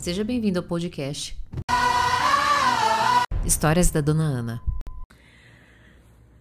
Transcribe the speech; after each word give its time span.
Seja 0.00 0.24
bem-vindo 0.24 0.58
ao 0.58 0.64
podcast 0.64 1.38
Histórias 3.44 3.90
da 3.90 4.00
Dona 4.00 4.22
Ana. 4.22 4.62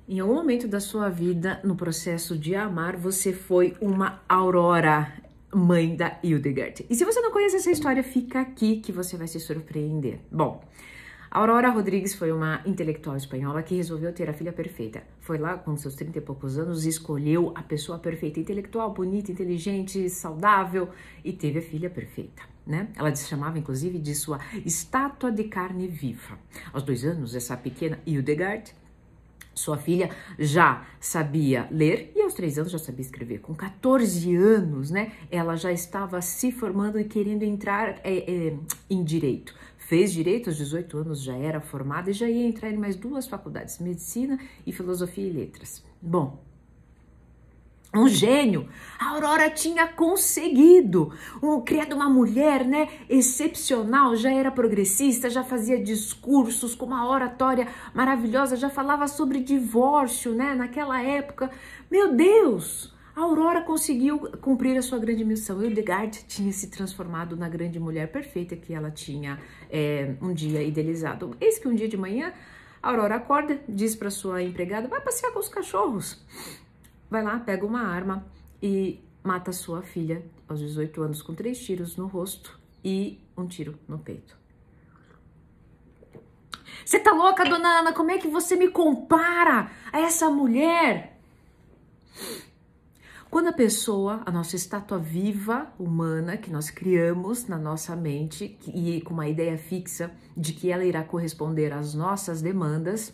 Em 0.08 0.22
algum 0.22 0.36
momento 0.36 0.66
da 0.66 0.80
sua 0.80 1.10
vida, 1.10 1.60
no 1.62 1.76
processo 1.76 2.38
de 2.38 2.56
amar, 2.56 2.96
você 2.96 3.34
foi 3.34 3.76
uma 3.82 4.22
Aurora, 4.30 5.12
mãe 5.54 5.94
da 5.94 6.18
Hildegard. 6.24 6.86
E 6.90 6.96
se 6.96 7.04
você 7.04 7.20
não 7.20 7.34
conhece 7.34 7.58
essa 7.58 7.70
história, 7.70 8.02
fica 8.02 8.40
aqui 8.40 8.78
que 8.78 8.94
você 8.94 9.18
vai 9.18 9.28
se 9.28 9.42
surpreender. 9.42 10.22
Bom, 10.32 10.64
Aurora 11.32 11.70
Rodrigues 11.70 12.16
foi 12.16 12.32
uma 12.32 12.60
intelectual 12.66 13.16
espanhola 13.16 13.62
que 13.62 13.76
resolveu 13.76 14.12
ter 14.12 14.28
a 14.28 14.34
filha 14.34 14.52
perfeita. 14.52 15.04
Foi 15.20 15.38
lá 15.38 15.60
com 15.60 15.78
seus 15.78 15.94
30 15.94 16.18
e 16.18 16.22
poucos 16.22 16.58
anos 16.58 16.86
e 16.86 16.90
escolheu 16.90 17.52
a 17.54 17.62
pessoa 17.62 18.00
perfeita, 18.00 18.40
intelectual, 18.40 18.92
bonita, 18.92 19.32
inteligente, 19.32 20.10
saudável 20.10 20.90
e 21.24 21.32
teve 21.32 21.60
a 21.60 21.62
filha 21.62 21.88
perfeita. 21.88 22.42
Né? 22.66 22.88
Ela 22.96 23.16
se 23.16 23.28
chamava 23.28 23.60
inclusive 23.60 24.00
de 24.00 24.16
sua 24.16 24.40
estátua 24.66 25.32
de 25.32 25.44
carne 25.44 25.88
viva. 25.88 26.40
Aos 26.74 26.82
dois 26.82 27.06
anos, 27.06 27.36
essa 27.36 27.56
pequena 27.56 28.00
Hildegard 28.08 28.74
sua 29.54 29.78
filha 29.78 30.10
já 30.38 30.86
sabia 31.00 31.68
ler 31.70 32.14
três 32.40 32.58
anos 32.58 32.72
já 32.72 32.80
sabia 32.80 33.02
escrever. 33.02 33.40
Com 33.40 33.54
14 33.54 34.34
anos, 34.34 34.90
né, 34.90 35.12
ela 35.30 35.58
já 35.58 35.74
estava 35.74 36.22
se 36.22 36.54
formando 36.54 36.98
e 36.98 37.04
querendo 37.04 37.44
entrar 37.44 38.00
é, 38.02 38.18
é, 38.32 38.58
em 38.90 39.04
direito. 39.04 39.54
Fez 39.78 40.14
direito 40.14 40.50
aos 40.50 40.56
18 40.56 41.00
anos, 41.00 41.22
já 41.22 41.36
era 41.36 41.60
formada 41.60 42.12
e 42.12 42.14
já 42.14 42.30
ia 42.30 42.48
entrar 42.48 42.72
em 42.72 42.78
mais 42.78 42.96
duas 42.96 43.28
faculdades, 43.28 43.80
medicina 43.80 44.40
e 44.66 44.72
filosofia 44.72 45.28
e 45.28 45.34
letras. 45.34 45.84
Bom, 46.02 46.42
um 47.94 48.08
gênio. 48.08 48.68
A 49.00 49.12
Aurora 49.12 49.50
tinha 49.50 49.88
conseguido, 49.88 51.12
um, 51.42 51.62
criado 51.62 51.94
uma 51.94 52.10
mulher, 52.10 52.66
né, 52.66 52.88
excepcional, 53.10 54.16
já 54.16 54.32
era 54.32 54.52
progressista, 54.52 55.30
já 55.30 55.44
fazia 55.44 55.82
discursos 55.82 56.76
com 56.76 56.86
uma 56.86 57.10
oratória 57.10 57.68
maravilhosa, 57.94 58.56
já 58.56 58.70
falava 58.70 59.08
sobre 59.08 59.40
divórcio, 59.40 60.34
né, 60.34 60.54
naquela 60.54 61.02
época. 61.02 61.50
Meu 61.90 62.14
Deus! 62.16 62.94
A 63.16 63.22
Aurora 63.22 63.62
conseguiu 63.64 64.20
cumprir 64.40 64.78
a 64.78 64.82
sua 64.82 64.98
grande 64.98 65.26
missão. 65.26 65.62
Hildegard 65.62 66.24
tinha 66.26 66.54
se 66.54 66.68
transformado 66.70 67.36
na 67.36 67.50
grande 67.50 67.78
mulher 67.78 68.10
perfeita 68.10 68.56
que 68.56 68.74
ela 68.74 68.90
tinha 68.90 69.38
é, 69.70 70.14
um 70.22 70.34
dia 70.34 70.64
idealizado. 70.64 71.36
Eis 71.42 71.60
que 71.60 71.68
um 71.68 71.76
dia 71.76 71.90
de 71.90 71.98
manhã, 71.98 72.32
a 72.82 72.90
Aurora 72.92 73.16
acorda, 73.16 73.60
diz 73.68 73.94
para 73.94 74.10
sua 74.10 74.42
empregada: 74.42 74.88
vai 74.88 75.02
passear 75.02 75.34
com 75.34 75.40
os 75.40 75.50
cachorros 75.50 76.24
vai 77.10 77.24
lá, 77.24 77.40
pega 77.40 77.66
uma 77.66 77.82
arma 77.82 78.26
e 78.62 79.00
mata 79.24 79.52
sua 79.52 79.82
filha 79.82 80.24
aos 80.48 80.60
18 80.60 81.02
anos 81.02 81.22
com 81.22 81.34
três 81.34 81.60
tiros 81.60 81.96
no 81.96 82.08
rosto 82.08 82.60
e 82.84 83.20
um 83.38 83.48
tiro 83.48 83.78
no 83.88 84.00
peito. 84.00 84.38
Você 86.86 87.00
tá 87.00 87.12
louca, 87.12 87.44
dona 87.44 87.80
Ana? 87.80 87.94
Como 87.94 88.12
é 88.12 88.18
que 88.18 88.28
você 88.28 88.56
me 88.56 88.70
compara 88.70 89.72
a 89.92 90.00
essa 90.00 90.30
mulher? 90.30 91.20
Quando 93.30 93.50
a 93.50 93.54
pessoa, 93.54 94.24
a 94.26 94.32
nossa 94.32 94.56
estátua 94.56 94.98
viva, 94.98 95.72
humana, 95.78 96.36
que 96.36 96.50
nós 96.50 96.72
criamos 96.72 97.48
na 97.48 97.60
nossa 97.60 97.96
mente 97.96 98.58
e 98.66 99.02
com 99.02 99.14
uma 99.14 99.28
ideia 99.28 99.56
fixa 99.56 100.12
de 100.36 100.52
que 100.52 100.72
ela 100.72 100.84
irá 100.84 101.04
corresponder 101.04 101.72
às 101.72 101.94
nossas 101.94 102.42
demandas, 102.42 103.14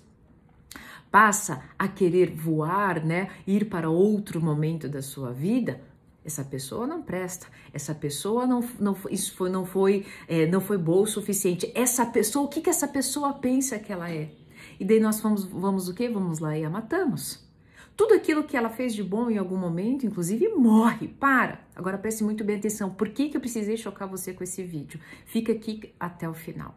passa 1.15 1.63
a 1.79 1.87
querer 1.87 2.29
voar, 2.29 3.01
né, 3.01 3.29
ir 3.47 3.69
para 3.69 3.89
outro 3.89 4.41
momento 4.41 4.89
da 4.89 5.01
sua 5.01 5.31
vida, 5.31 5.79
essa 6.25 6.43
pessoa 6.43 6.85
não 6.85 7.01
presta, 7.01 7.47
essa 7.71 7.95
pessoa 7.95 8.45
não, 8.45 8.59
não 8.77 8.97
isso 9.09 9.33
foi, 9.33 9.49
não 9.49 9.65
foi 9.65 10.05
é, 10.27 10.45
não 10.45 10.59
foi 10.59 10.77
boa 10.77 11.03
o 11.03 11.07
suficiente. 11.07 11.71
Essa 11.73 12.05
pessoa, 12.05 12.43
o 12.43 12.49
que 12.49 12.59
que 12.59 12.69
essa 12.69 12.85
pessoa 12.85 13.31
pensa 13.31 13.79
que 13.79 13.93
ela 13.93 14.11
é? 14.11 14.29
E 14.77 14.83
daí 14.83 14.99
nós 14.99 15.21
vamos, 15.21 15.45
vamos 15.45 15.87
o 15.87 15.93
quê? 15.93 16.09
Vamos 16.09 16.39
lá 16.39 16.57
e 16.57 16.65
a 16.65 16.69
matamos. 16.69 17.47
Tudo 17.95 18.13
aquilo 18.13 18.43
que 18.43 18.57
ela 18.57 18.69
fez 18.69 18.93
de 18.93 19.01
bom 19.01 19.29
em 19.29 19.37
algum 19.37 19.55
momento, 19.55 20.05
inclusive, 20.05 20.49
morre. 20.49 21.07
Para! 21.07 21.61
Agora 21.73 21.97
preste 21.97 22.25
muito 22.25 22.43
bem 22.43 22.57
atenção. 22.57 22.89
Por 22.89 23.07
que, 23.07 23.29
que 23.29 23.37
eu 23.37 23.41
precisei 23.41 23.77
chocar 23.77 24.05
você 24.05 24.33
com 24.33 24.43
esse 24.43 24.61
vídeo? 24.63 24.99
Fica 25.25 25.53
aqui 25.53 25.93
até 25.97 26.27
o 26.27 26.33
final. 26.33 26.75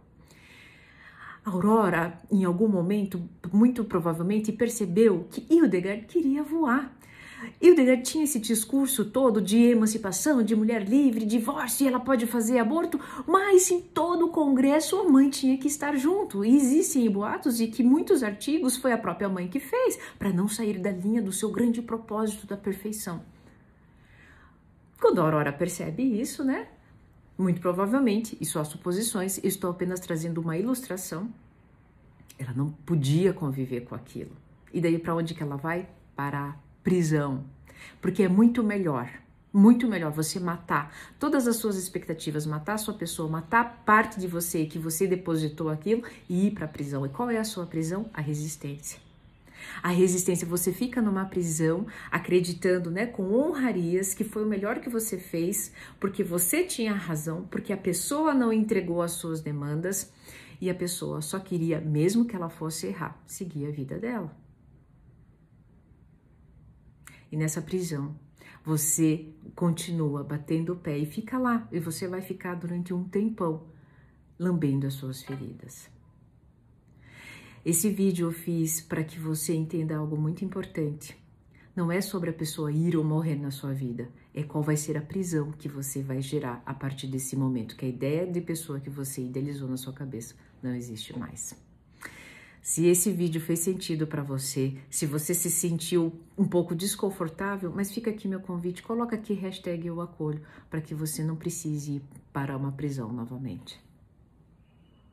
Aurora, 1.48 2.18
em 2.30 2.44
algum 2.44 2.68
momento, 2.68 3.22
muito 3.52 3.84
provavelmente, 3.84 4.52
percebeu 4.52 5.26
que 5.30 5.46
Hildegard 5.48 6.06
queria 6.06 6.42
voar. 6.42 6.96
Hildegard 7.60 8.02
tinha 8.02 8.24
esse 8.24 8.38
discurso 8.38 9.04
todo 9.04 9.40
de 9.40 9.58
emancipação, 9.58 10.42
de 10.42 10.56
mulher 10.56 10.82
livre, 10.88 11.24
divórcio, 11.24 11.84
e 11.84 11.88
ela 11.88 12.00
pode 12.00 12.26
fazer 12.26 12.58
aborto, 12.58 13.00
mas 13.26 13.70
em 13.70 13.80
todo 13.80 14.26
o 14.26 14.30
congresso 14.30 14.96
a 14.96 15.08
mãe 15.08 15.30
tinha 15.30 15.56
que 15.56 15.68
estar 15.68 15.96
junto. 15.96 16.44
E 16.44 16.56
existem 16.56 17.08
boatos 17.10 17.56
de 17.56 17.68
que 17.68 17.82
muitos 17.82 18.22
artigos 18.22 18.76
foi 18.76 18.92
a 18.92 18.98
própria 18.98 19.28
mãe 19.28 19.48
que 19.48 19.60
fez, 19.60 19.98
para 20.18 20.32
não 20.32 20.48
sair 20.48 20.78
da 20.78 20.90
linha 20.90 21.22
do 21.22 21.32
seu 21.32 21.50
grande 21.50 21.80
propósito 21.80 22.46
da 22.46 22.56
perfeição. 22.56 23.22
Quando 25.00 25.20
a 25.20 25.24
Aurora 25.24 25.52
percebe 25.52 26.02
isso, 26.02 26.42
né? 26.42 26.66
Muito 27.38 27.60
provavelmente, 27.60 28.36
e 28.40 28.44
só 28.44 28.64
suposições, 28.64 29.38
estou 29.44 29.70
apenas 29.70 30.00
trazendo 30.00 30.40
uma 30.40 30.58
ilustração. 30.58 31.32
Ela 32.36 32.52
não 32.52 32.70
podia 32.70 33.32
conviver 33.32 33.82
com 33.82 33.94
aquilo. 33.94 34.32
E 34.74 34.80
daí 34.80 34.98
para 34.98 35.14
onde 35.14 35.34
que 35.34 35.42
ela 35.42 35.56
vai? 35.56 35.88
Para 36.16 36.48
a 36.48 36.56
prisão. 36.82 37.44
Porque 38.00 38.24
é 38.24 38.28
muito 38.28 38.64
melhor, 38.64 39.08
muito 39.52 39.86
melhor 39.86 40.10
você 40.10 40.40
matar 40.40 40.92
todas 41.16 41.46
as 41.46 41.56
suas 41.56 41.76
expectativas, 41.76 42.44
matar 42.44 42.74
a 42.74 42.78
sua 42.78 42.94
pessoa, 42.94 43.30
matar 43.30 43.84
parte 43.86 44.18
de 44.18 44.26
você 44.26 44.66
que 44.66 44.78
você 44.78 45.06
depositou 45.06 45.68
aquilo 45.70 46.02
e 46.28 46.48
ir 46.48 46.50
para 46.50 46.64
a 46.64 46.68
prisão. 46.68 47.06
E 47.06 47.08
qual 47.08 47.30
é 47.30 47.38
a 47.38 47.44
sua 47.44 47.66
prisão? 47.66 48.10
A 48.12 48.20
resistência. 48.20 49.07
A 49.82 49.90
resistência, 49.90 50.46
você 50.46 50.72
fica 50.72 51.00
numa 51.00 51.24
prisão 51.24 51.86
acreditando, 52.10 52.90
né, 52.90 53.06
com 53.06 53.32
honrarias 53.32 54.14
que 54.14 54.24
foi 54.24 54.44
o 54.44 54.48
melhor 54.48 54.80
que 54.80 54.88
você 54.88 55.18
fez, 55.18 55.72
porque 56.00 56.24
você 56.24 56.64
tinha 56.64 56.92
razão, 56.94 57.46
porque 57.50 57.72
a 57.72 57.76
pessoa 57.76 58.34
não 58.34 58.52
entregou 58.52 59.02
as 59.02 59.12
suas 59.12 59.40
demandas 59.40 60.12
e 60.60 60.68
a 60.68 60.74
pessoa 60.74 61.20
só 61.20 61.38
queria, 61.38 61.80
mesmo 61.80 62.24
que 62.24 62.34
ela 62.34 62.48
fosse 62.48 62.88
errar, 62.88 63.20
seguir 63.26 63.66
a 63.66 63.70
vida 63.70 63.98
dela. 63.98 64.36
E 67.30 67.36
nessa 67.36 67.62
prisão, 67.62 68.16
você 68.64 69.28
continua 69.54 70.24
batendo 70.24 70.72
o 70.72 70.76
pé 70.76 70.98
e 70.98 71.06
fica 71.06 71.38
lá, 71.38 71.68
e 71.70 71.78
você 71.78 72.08
vai 72.08 72.20
ficar 72.20 72.54
durante 72.54 72.92
um 72.92 73.04
tempão 73.04 73.66
lambendo 74.38 74.86
as 74.86 74.94
suas 74.94 75.22
feridas. 75.22 75.90
Esse 77.68 77.90
vídeo 77.90 78.28
eu 78.28 78.32
fiz 78.32 78.80
para 78.80 79.04
que 79.04 79.20
você 79.20 79.54
entenda 79.54 79.94
algo 79.94 80.16
muito 80.16 80.42
importante. 80.42 81.14
Não 81.76 81.92
é 81.92 82.00
sobre 82.00 82.30
a 82.30 82.32
pessoa 82.32 82.72
ir 82.72 82.96
ou 82.96 83.04
morrer 83.04 83.36
na 83.36 83.50
sua 83.50 83.74
vida, 83.74 84.08
é 84.32 84.42
qual 84.42 84.64
vai 84.64 84.74
ser 84.74 84.96
a 84.96 85.02
prisão 85.02 85.52
que 85.52 85.68
você 85.68 86.02
vai 86.02 86.22
gerar 86.22 86.62
a 86.64 86.72
partir 86.72 87.08
desse 87.08 87.36
momento, 87.36 87.76
que 87.76 87.84
a 87.84 87.88
ideia 87.88 88.26
de 88.26 88.40
pessoa 88.40 88.80
que 88.80 88.88
você 88.88 89.20
idealizou 89.20 89.68
na 89.68 89.76
sua 89.76 89.92
cabeça 89.92 90.34
não 90.62 90.74
existe 90.74 91.18
mais. 91.18 91.54
Se 92.62 92.86
esse 92.86 93.12
vídeo 93.12 93.38
fez 93.38 93.58
sentido 93.58 94.06
para 94.06 94.22
você, 94.22 94.74
se 94.88 95.04
você 95.04 95.34
se 95.34 95.50
sentiu 95.50 96.18
um 96.38 96.48
pouco 96.48 96.74
desconfortável, 96.74 97.70
mas 97.70 97.92
fica 97.92 98.08
aqui 98.08 98.26
meu 98.26 98.40
convite, 98.40 98.82
coloca 98.82 99.14
aqui 99.14 99.34
hashtag 99.34 99.86
eu 99.86 100.00
acolho, 100.00 100.40
para 100.70 100.80
que 100.80 100.94
você 100.94 101.22
não 101.22 101.36
precise 101.36 101.96
ir 101.96 102.02
para 102.32 102.56
uma 102.56 102.72
prisão 102.72 103.12
novamente. 103.12 103.78